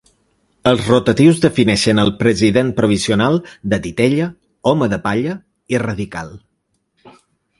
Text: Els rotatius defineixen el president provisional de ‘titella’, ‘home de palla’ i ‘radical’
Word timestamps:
Els 0.69 0.79
rotatius 0.91 1.41
defineixen 1.43 2.01
el 2.03 2.09
president 2.21 2.71
provisional 2.79 3.37
de 3.73 3.79
‘titella’, 3.83 4.29
‘home 4.71 4.87
de 4.95 4.99
palla’ 5.05 5.35
i 5.75 5.83
‘radical’ 5.87 6.33